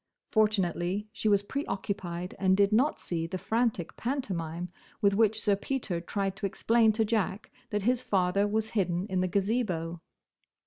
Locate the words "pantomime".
3.95-4.67